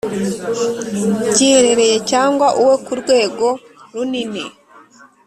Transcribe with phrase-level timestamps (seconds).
[1.35, 3.47] giherereye cyangwa uwo ku rwego
[3.93, 4.43] runini